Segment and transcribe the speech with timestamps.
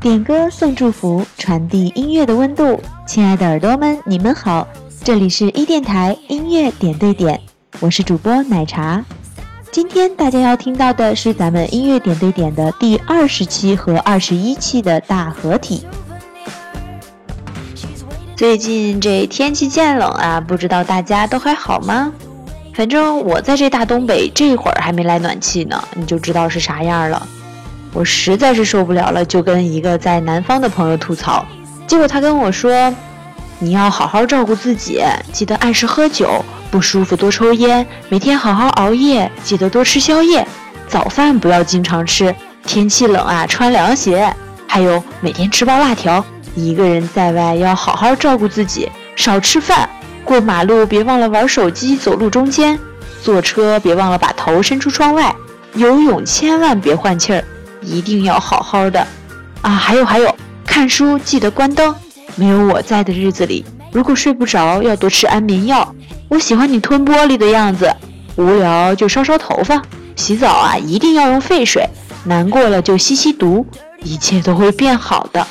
[0.00, 2.82] 点歌送祝福，传递音乐的温度。
[3.06, 4.66] 亲爱的耳朵们，你们好，
[5.04, 7.40] 这里是一电台音乐点对点，
[7.78, 9.04] 我是主播奶茶。
[9.72, 15.82] 今天大家要听到的是咱们音乐点对点的第二十期和二十一期的大合体。
[18.36, 22.12] 最近这天气渐冷啊，不知道大家都还好吗？
[22.74, 27.26] 反正我在这大东北这会儿还没来暖气呢，你就知道是啥样了。
[27.94, 31.46] 我实在是受不了了，就跟一个在南方的朋友吐槽，
[31.86, 32.94] 结果他跟我说
[33.62, 35.00] ：“你要好好照顾自己，
[35.32, 40.44] 记得按时喝酒，不舒服多抽烟，每天好好熬夜，记得多吃宵夜，
[40.88, 42.34] 早饭不要经常吃，
[42.66, 44.34] 天气冷啊穿凉鞋，
[44.66, 46.24] 还有每天吃包辣条。
[46.56, 49.88] 一个人在外要好好照顾自己，少吃饭，
[50.24, 52.76] 过马路别忘了玩手机，走路中间，
[53.22, 55.32] 坐车别忘了把头伸出窗外，
[55.74, 57.44] 游泳千万别换气儿。”
[57.80, 59.06] 一定要好好的
[59.60, 59.70] 啊！
[59.70, 61.94] 还有还有，看书记得关灯。
[62.36, 65.94] 没有我在的日子里，如果睡不着，要多吃安眠药。
[66.28, 67.94] 我喜欢你吞玻璃的样子，
[68.36, 69.82] 无聊就烧烧头发。
[70.16, 71.86] 洗澡啊，一定要用沸水。
[72.24, 73.66] 难过了就吸吸毒，
[74.02, 75.46] 一切都会变好的。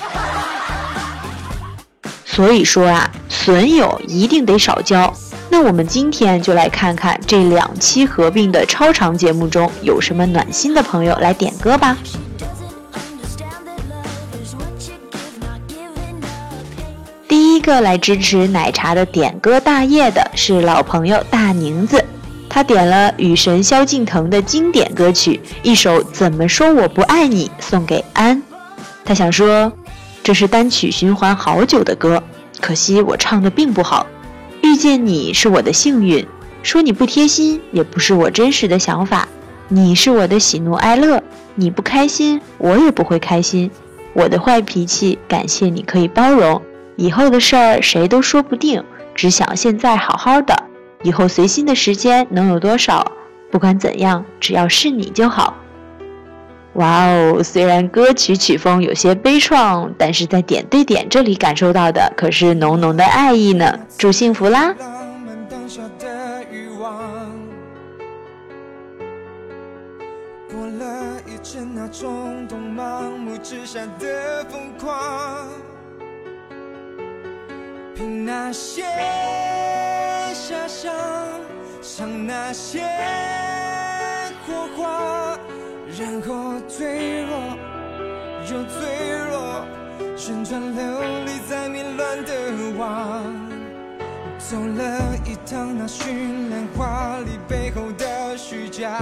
[2.26, 5.14] 所以说啊，损友一定得少交。
[5.50, 11.98] 那我们今天就来看看这两期合并的超长节目中有什么暖心的朋友来点歌吧。
[17.52, 22.02] 第一个来支持奶茶的点歌大业的是老朋友大宁子，
[22.48, 28.42] 他点了雨神萧敬腾的经典歌曲一首《怎么说我不爱你》送给安，
[29.04, 29.70] 他想说，
[30.24, 32.24] 这是单曲循环好久的歌，
[32.62, 34.08] 可惜我唱的并不好。
[34.62, 36.26] 遇见你是我的幸运，
[36.64, 39.28] 说你不贴心也不是我真实的想法。
[39.68, 41.22] 你是我的喜怒哀乐，
[41.56, 43.70] 你不开心我也不会开心。
[44.14, 46.62] 我的坏脾气，感谢你可以包容。
[47.02, 48.84] 以后的事儿谁都说不定，
[49.16, 50.54] 只想现在好好的。
[51.02, 53.12] 以后随心的时间能有多少？
[53.50, 55.56] 不管怎样，只要是你就好。
[56.74, 57.42] 哇哦！
[57.44, 63.80] 虽然歌曲曲风有些悲怆，但是在点对点这里感受到的可是浓浓的爱意呢。
[63.98, 64.76] 祝幸福啦！
[70.54, 74.94] 过了一阵那冲动盲目之下的疯狂，
[77.96, 78.84] 凭那些
[80.34, 80.94] 遐想，
[81.82, 82.84] 像那些
[84.46, 85.38] 火花。
[86.00, 87.32] 然后脆弱
[88.50, 88.80] 又脆
[89.30, 89.66] 弱，
[90.16, 92.32] 旋转流离在迷乱的
[92.78, 93.24] 网，
[94.40, 99.02] 走了一趟那绚烂华丽背后的虚假，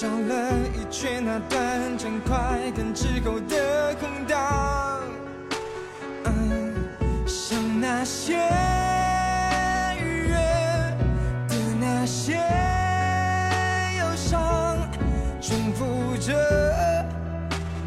[0.00, 4.91] 绕了一圈那短暂快感之后的空荡，
[8.02, 8.32] 那些
[9.96, 10.34] 愉悦
[11.46, 12.32] 的那些
[13.96, 14.76] 忧伤，
[15.40, 16.34] 重复着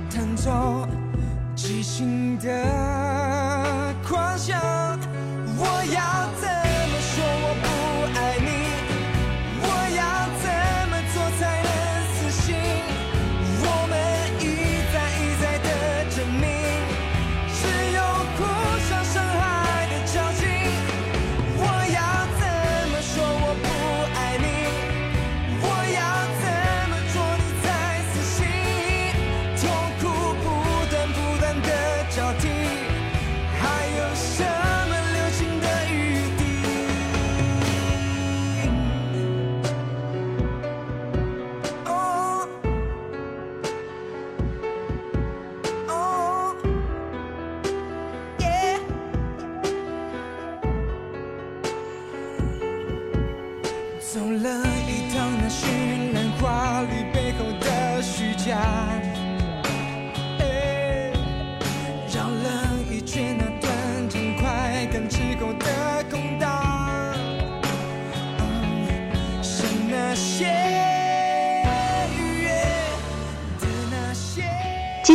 [0.10, 0.88] 弹奏
[1.54, 3.05] 激情的。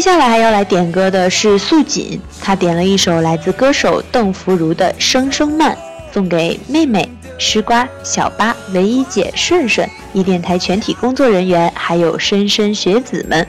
[0.00, 5.76] 接下来还要来点歌的是素锦，她点了一首来自歌手邓福如的《声声慢》，
[6.14, 7.06] 送给妹妹
[7.38, 13.47] 吃瓜、小八、唯一姐、顺顺、一电台全体工作人员，还有莘莘学子们。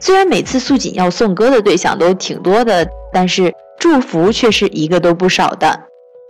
[0.00, 5.78] 虽然每次素锦要送歌的对象都挺多的，但是祝福却是一个都不少的。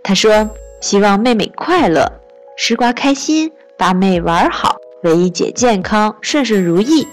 [0.03, 0.47] 他说
[0.79, 2.07] ：“希望妹妹快乐，
[2.55, 7.07] 吃瓜开心，八妹玩好，唯一姐健康，顺顺如意。”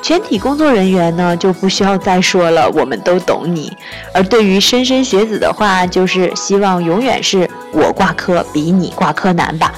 [0.00, 3.76] 全体工作人员呢就不需要再说了，我们都懂你。
[4.14, 9.72] 而对于莘莘学子的话，就是希望永远是我挂科比你挂科难吧。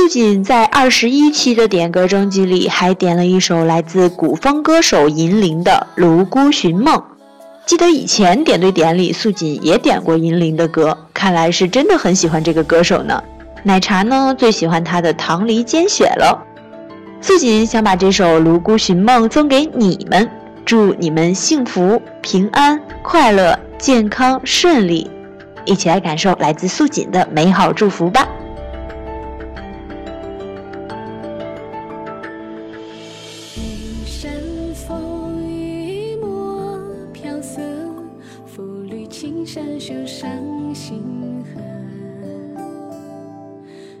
[0.00, 6.96] 素锦在二十一期的点歌征集里，还点了一首来自古风歌手银铃的《泸沽寻梦》。
[7.66, 13.22] 记得以前点对点里，素锦也点过银铃的歌，看来是真的很喜欢这个歌手呢。
[13.62, 16.46] 奶茶呢，最喜欢他的《棠梨煎雪》了。
[17.20, 20.26] 素锦想把这首《泸沽寻梦》送给你们。
[20.64, 25.10] 祝你们幸福、平安、快乐、健康、顺利！
[25.66, 28.26] 一起来感受来自素锦的美好祝福吧。
[39.20, 40.30] 青山秀上
[40.74, 41.60] 星河，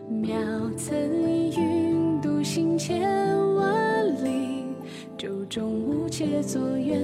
[0.08, 0.34] 妙
[0.78, 0.96] 层
[1.58, 3.02] 云独行千
[3.54, 4.64] 万里，
[5.18, 6.98] 舟中无且坐远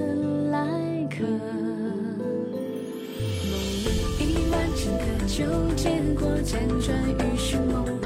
[0.49, 1.27] 来客。
[3.51, 3.53] 梦
[3.85, 5.45] 里一满城客，酒
[5.75, 7.96] 见过辗转与寻梦。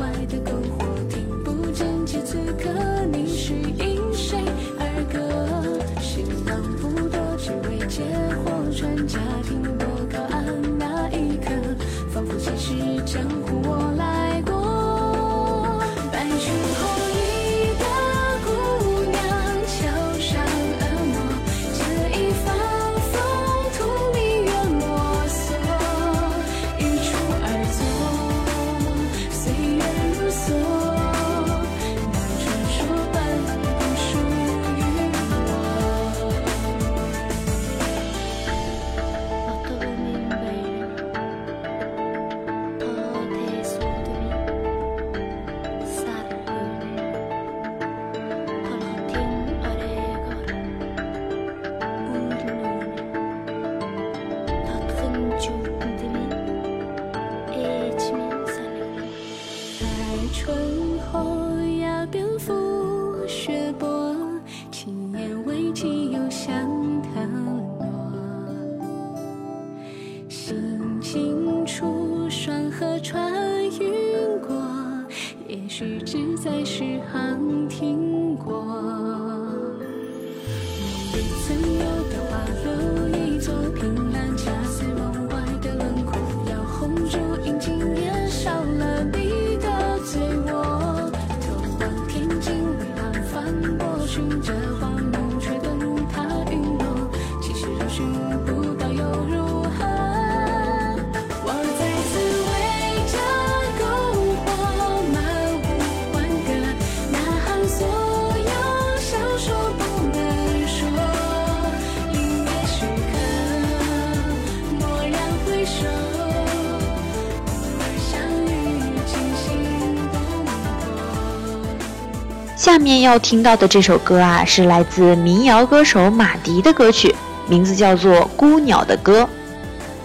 [122.72, 127.14] 下面要听到的这首歌啊，是来自民谣歌手马迪的歌曲，
[127.50, 129.24] 名字叫做《孤鸟的歌》。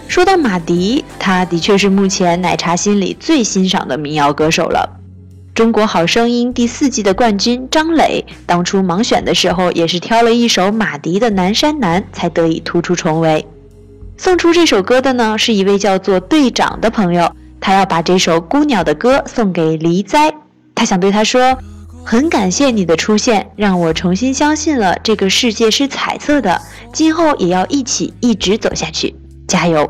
[0.09, 4.99] 说到马迪，他的确是目前奶茶心里最欣赏的民谣歌手了。
[5.55, 13.47] 中国好声音第四季的冠军张磊，当初盲选的时候也是挑了一首马迪的《南山南》，才得以突出重围。
[14.17, 17.31] 送出这首歌的呢，是一位叫做队长的朋友，
[17.61, 20.33] 他要把这首《孤鸟的歌》送给黎哉，
[20.75, 21.57] 他想对他说。
[22.09, 26.61] 很感谢你的出现，让我重新相信了这个世界是彩色的，
[26.93, 29.13] 今后也要一起一直走下去，
[29.45, 29.89] 加油！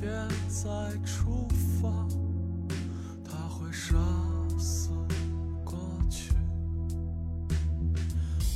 [0.00, 0.10] 别
[0.48, 0.68] 再
[1.04, 1.48] 出
[1.80, 1.88] 发，
[3.24, 3.96] 他会杀
[4.58, 4.90] 死
[5.64, 5.78] 过
[6.10, 6.32] 去。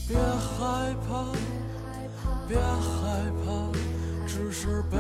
[0.07, 1.33] 别害怕，
[2.47, 3.73] 别害怕，
[4.27, 4.99] 只是被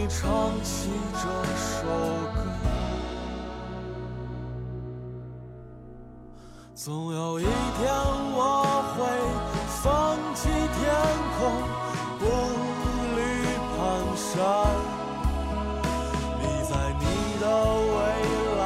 [0.00, 1.28] 你唱起这
[1.60, 1.84] 首
[2.34, 2.40] 歌，
[6.74, 7.92] 总有一天
[8.34, 9.04] 我会
[9.82, 10.90] 放弃天
[11.38, 11.52] 空，
[12.18, 12.24] 步
[13.14, 13.20] 履
[13.76, 13.78] 蹒
[14.16, 14.40] 跚。
[16.40, 17.04] 你在你
[17.38, 17.44] 的
[17.92, 17.92] 未
[18.56, 18.62] 来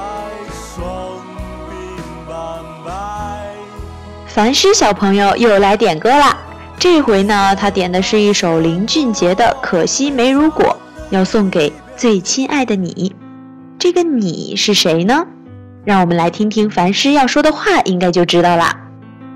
[0.53, 1.19] 双
[1.67, 1.69] 鬓
[2.29, 2.33] 斑
[2.85, 2.89] 白。
[4.29, 6.39] 凡诗小朋友又来点歌啦！
[6.79, 10.65] 这回呢，他点的是一首林俊杰的《可惜没如果》，
[11.15, 13.15] 要送给最亲爱的你。
[13.79, 15.25] 这个你是谁呢？
[15.85, 18.89] 让我们来听听凡诗要说的话，应该就知道啦。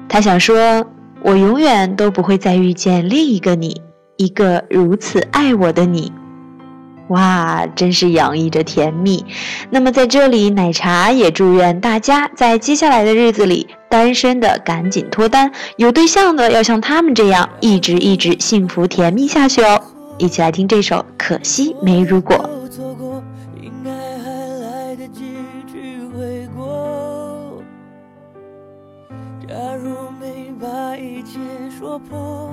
[0.08, 0.84] 他想说
[1.22, 3.80] ：“我永远都不会再遇见另一个你，
[4.16, 6.10] 一个如此爱我的你。”
[7.10, 9.24] 哇，真是洋溢着甜蜜。
[9.70, 19.80] 那么在这里，奶茶也祝愿大家在接下来的日子里，单身的赶紧脱单，有对象的要像他们这样，一直一直幸福甜蜜下去哦。
[20.18, 22.36] 一起来听这首《可惜没如果》。
[22.68, 23.22] 错过，
[23.62, 27.62] 应该还来得及去悔过。
[29.46, 31.38] 假如没把一切
[31.70, 32.52] 说破，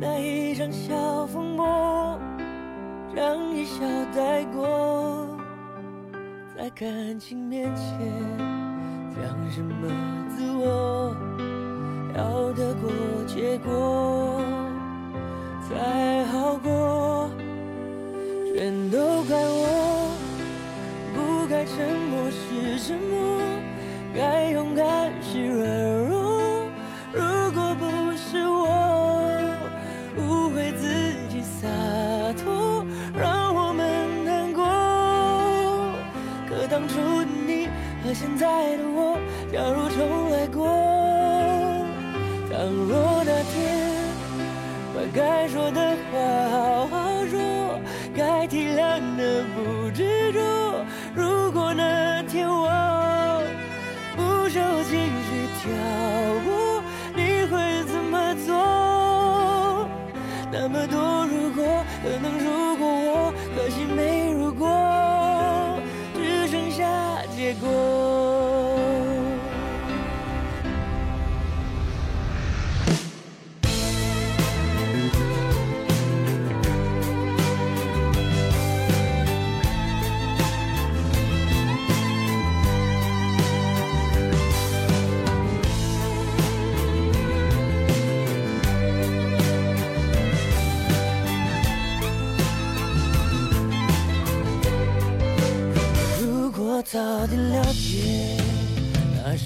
[0.00, 2.18] 那一场小风波，
[3.14, 5.28] 让一笑带过。
[6.56, 7.86] 在感情面前，
[9.14, 9.88] 讲什么
[10.30, 11.14] 自我，
[12.16, 12.90] 要得过
[13.26, 14.31] 且过
[15.72, 17.30] 才好过。
[18.54, 20.10] 全都怪我，
[21.14, 23.40] 不该该沉默是沉默，
[24.12, 25.60] 该勇敢是软
[26.08, 26.66] 弱。
[27.12, 27.20] 如
[27.52, 27.86] 果不
[28.16, 28.66] 是我
[30.16, 31.68] 误会自己洒
[32.42, 34.64] 脱，让我们难过。
[36.48, 37.68] 可当初的你
[38.02, 39.16] 和现在的我，
[39.52, 40.66] 假如重来过，
[45.14, 46.18] 该说的话
[46.50, 47.78] 好好说，
[48.16, 50.40] 该体谅的不执着。
[51.14, 53.42] 如果那天我
[54.16, 54.90] 不受情
[55.28, 55.70] 绪挑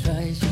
[0.07, 0.46] 那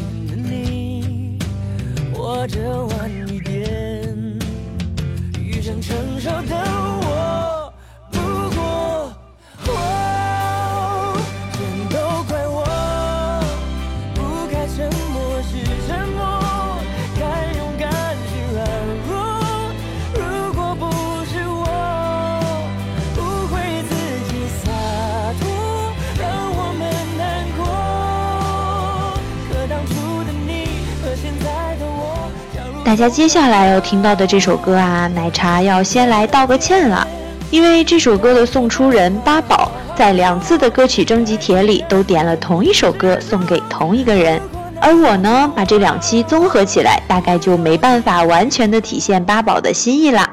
[32.95, 37.05] 大家接下来要听到的这首歌啊，奶茶要先来道个歉了，
[37.51, 44.41] 因为这首歌的送出人八宝在两次的歌曲征集帖里都点了同一首歌送给同一个人，
[44.81, 50.31] 而我呢，把这两期综合起来，大概就没办法完全的体现八宝的心意啦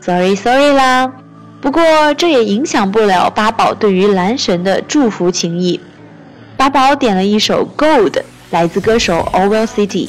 [0.00, 1.12] ，sorry sorry 啦。
[1.60, 1.82] 不过
[2.14, 5.78] 这也影响不了八宝对于男神的祝福情谊。
[6.56, 8.12] 八宝点了一首《Gold》，
[8.50, 10.08] 来自歌手 Orwell City。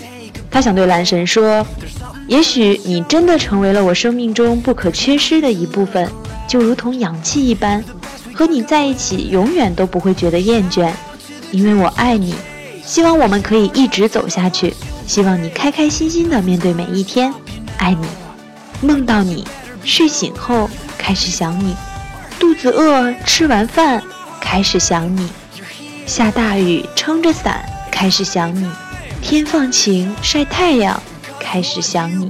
[0.51, 1.65] 他想对男神说
[2.27, 6.09] ：“也许你真的成为了我生命中不可缺失的一部分，
[6.47, 7.83] 就如同氧气一般，
[8.33, 10.91] 和你在一起永远都不会觉得厌倦，
[11.51, 12.33] 因为我爱你。
[12.83, 14.73] 希望我们可以一直走下去，
[15.05, 17.31] 希望你开开心心的面对每一天，
[17.77, 18.07] 爱你。
[18.81, 19.45] 梦到你，
[19.83, 21.75] 睡醒后开始想你，
[22.39, 24.01] 肚子饿吃完饭
[24.41, 25.29] 开始想你，
[26.07, 28.67] 下大雨撑着伞开始想你。”
[29.21, 31.01] 天放晴，晒太阳，
[31.39, 32.29] 开始想你。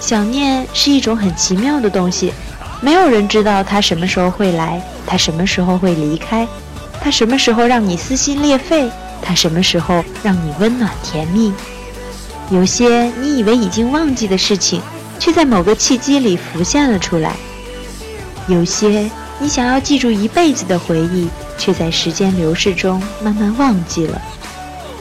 [0.00, 2.32] 想念是一种很奇妙的东西，
[2.80, 6.46] 没有人知道它什么时候会来，它什么时候会离开，
[7.00, 8.90] 它什么时候让你撕心裂肺，
[9.22, 11.52] 它什么时候让你温暖甜蜜。
[12.50, 14.80] 有些你以为已经忘记的事情，
[15.20, 17.30] 却在某个契机里浮现了出来；
[18.48, 24.20] 有些你想要记住一辈子的回忆，却在时间流逝中慢慢忘记了。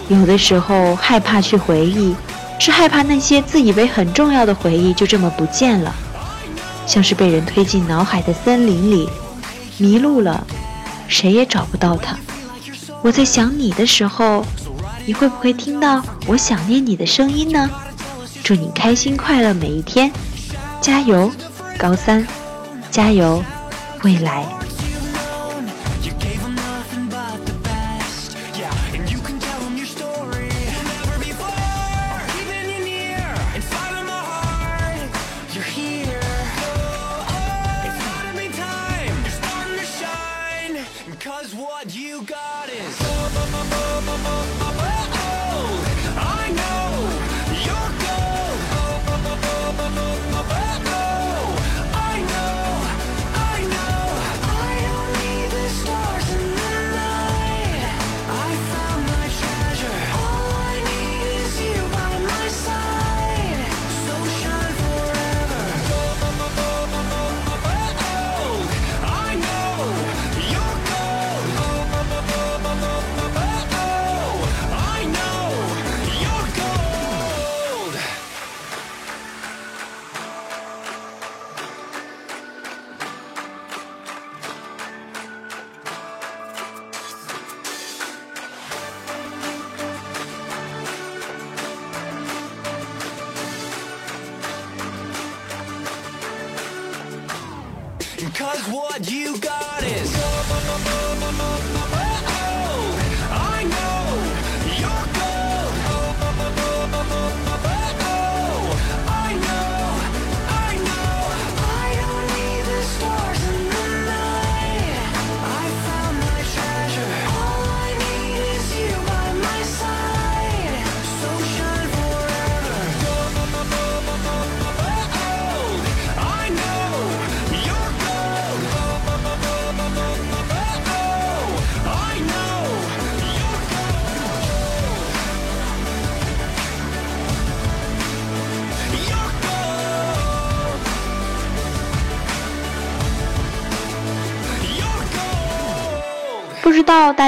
[0.10, 2.15] 有的时候害怕去回忆，
[2.60, 5.95] 是害怕那些自以为很重要的回忆就这么不见了，
[6.86, 9.08] 像是被人推进脑海的森林里，
[9.78, 10.45] 迷路了，
[11.08, 12.17] 谁也找不到它。
[13.02, 14.43] 我在想你的时候，
[15.06, 17.69] 你会不会听到我想念你的声音呢？
[18.43, 20.12] 祝你开心快乐每一天，
[20.82, 21.32] 加油，
[21.78, 22.26] 高三，
[22.89, 23.43] 加油，
[24.04, 24.43] 未来。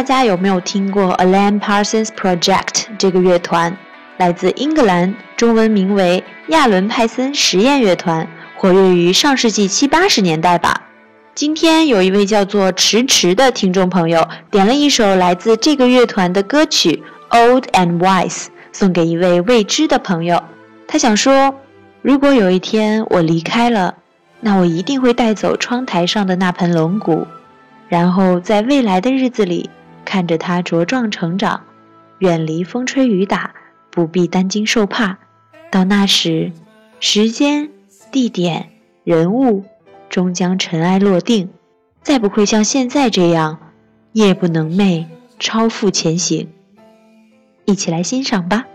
[0.01, 3.77] 大家有没有听过 Alan Parsons Project 这个乐团，
[4.17, 10.89] 来自英格兰，中文名为亚伦派森实验乐团，活跃于上世纪七八十年代吧。
[11.35, 17.03] 今天有一位叫做迟迟的听众朋友点了一首来自这个乐团的歌曲
[17.37, 20.41] 《Old and Wise》，送给一位未知的朋友。
[20.87, 21.53] 他想说，
[22.01, 23.93] 如果有一天我离开了，
[24.39, 27.27] 那我一定会带走窗台上的那盆龙骨。
[27.87, 29.69] 然后在未来的日子里，
[30.11, 31.63] 看着他茁壮成长，
[32.19, 33.55] 远离风吹雨打，
[33.89, 35.19] 不必担惊受怕。
[35.71, 36.51] 到那时，
[36.99, 37.69] 时间、
[38.11, 38.71] 地点、
[39.05, 39.63] 人物
[40.09, 41.47] 终将尘埃落定，
[42.01, 43.71] 再不会像现在这样
[44.11, 45.05] 夜不能寐，
[45.39, 46.49] 超负前行。
[47.63, 48.65] 一起来欣赏吧。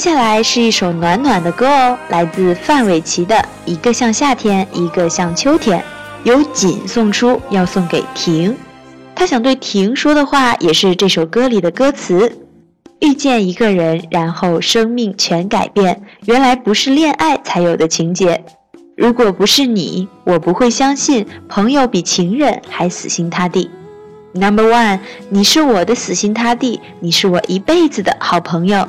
[0.00, 3.34] 下来是一首暖暖的歌哦，来自范玮琪的
[3.66, 5.78] 《一个像夏天，一个像秋天》，
[6.24, 8.56] 由锦送出，要送给婷。
[9.14, 12.32] 他想对婷说的话，也是这首歌里的歌词：
[13.00, 18.42] 遇见一个人，然后生命全改变，原来不是恋爱才有的情节。
[18.96, 23.70] 如果不是你，我不会相信朋友比情人还死心塌地。
[24.32, 28.88] Number one，你是我的死心塌地，你是我一辈子的好朋友。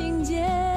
[0.00, 0.69] 情节。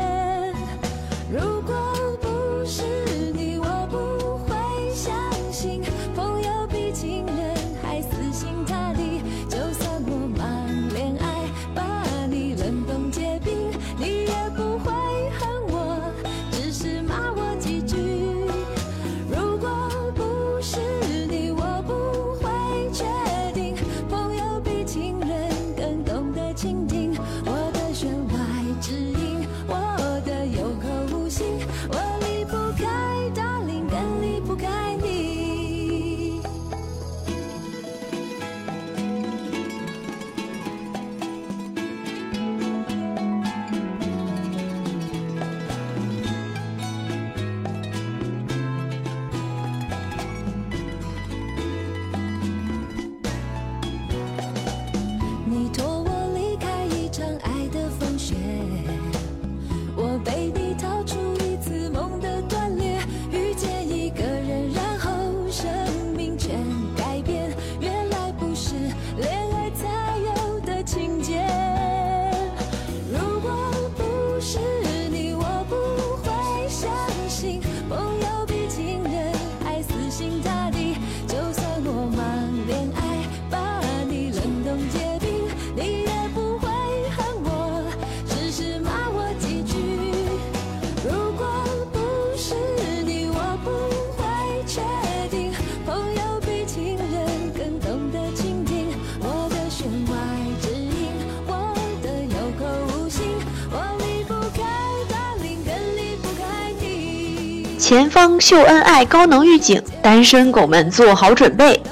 [107.84, 111.84] 前方秀恩爱高能预警，单身狗们做好准备。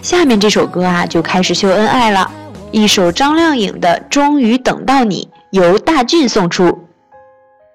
[0.00, 2.30] 下面这首歌啊，就开始秀恩爱了。
[2.72, 6.88] 一首张靓颖的《终于等到你》，由大俊送出。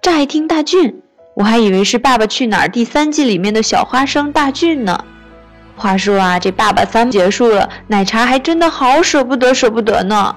[0.01, 0.99] 乍一听大俊，
[1.36, 5.05] 我还以为是《爸爸去哪儿》第三季里面的小花生大俊呢。
[5.75, 10.36] 话说啊，这《爸爸三》结束了，奶茶还真的好舍不得，舍不得呢。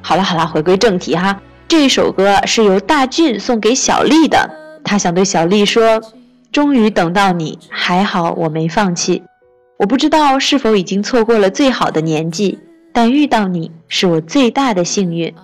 [0.00, 1.38] 好了好了，回归正题哈，
[1.68, 4.48] 这首歌是由大俊送给小丽的，
[4.82, 6.00] 他想对小丽说
[6.52, 9.22] ：“终于等到你，还好我没放弃。
[9.78, 12.58] 我不知道是否已经错过了最好的年纪，
[12.92, 15.34] 但遇到你是我最大的幸运。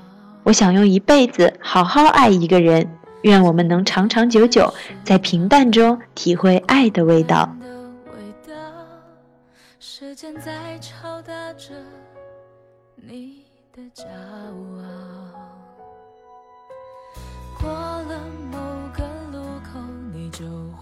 [0.42, 2.88] 我想用一辈子好好爱一个人，
[3.22, 4.72] 愿我们能长长久久，
[5.04, 7.48] 在平淡中体会爱的味道。
[9.78, 11.72] 时间在敲打着
[12.96, 14.84] 你的骄傲。
[17.58, 18.20] 过了
[18.52, 18.58] 某，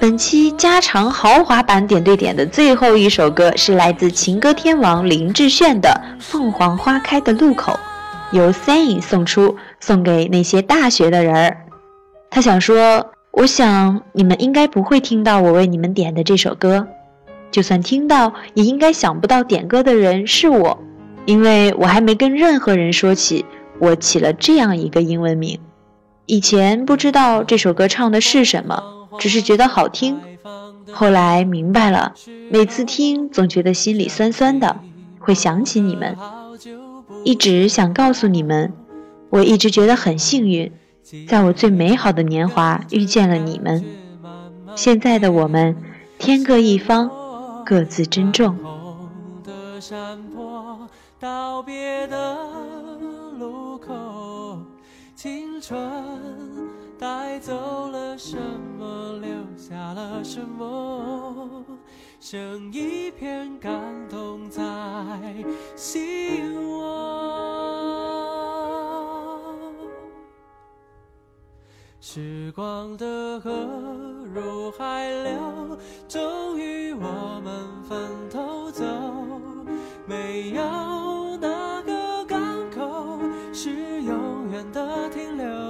[0.00, 5.90] 本期加长豪华版点对点的最后一首歌是来自情歌天王林志炫的
[6.22, 7.72] 《凤凰花开的路口》，
[8.36, 11.56] 由 Sain 送出，送给那些大学的人儿。
[12.30, 16.86] 他想说，我想你们应该不会听到我为你们点的这首歌，
[17.50, 20.78] 就算听到，也应该想不到点歌的人是我，
[21.26, 23.44] 因为我还没跟任何人说起
[23.78, 25.58] 我起了这样一个英文名。
[26.30, 28.80] 以前不知道这首歌唱的是什么。
[29.18, 30.16] 只是觉得好听，
[30.92, 32.14] 后来明白了，
[32.52, 34.76] 每次听总觉得心里酸酸的，
[35.18, 36.16] 会想起你们，
[37.24, 38.72] 一直想告诉你们，
[39.28, 40.70] 我一直觉得很幸运，
[41.26, 43.84] 在我最美好的年华遇见了你们。
[44.76, 45.76] 现在的我们，
[46.16, 47.10] 天各一方，
[47.66, 48.56] 各自珍重。
[55.16, 55.78] 青春
[57.00, 58.18] 带走了？
[58.18, 58.36] 什
[58.78, 60.22] 么，留下了？
[60.22, 61.64] 什么？
[62.20, 63.72] 剩一片感
[64.10, 64.60] 动在
[65.74, 66.90] 心窝。
[72.02, 73.50] 时光的河
[74.34, 78.84] 入海流，终于我们分头走，
[80.06, 82.38] 没有哪个港
[82.70, 83.18] 口
[83.54, 85.69] 是永远的停留。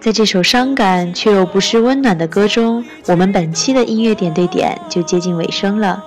[0.00, 6.02] 在这首伤感却又不失温暖的歌中，我们本期的音乐点对点就接近尾声了。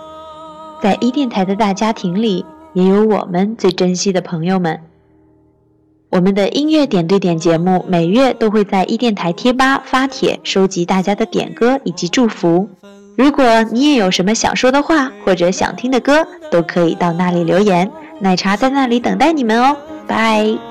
[0.82, 4.80] 在一电台的大家庭里，也有我们最珍惜的朋友们。
[6.10, 12.70] 我们的音乐点对点节目每月都会在一电台贴吧发帖，收集大家的点歌以及祝福。
[13.18, 19.78] 如果你也有什么想说的话或者想听的歌，都可以到那里留言，奶茶在那里等待你们哦。
[20.08, 20.71] 拜。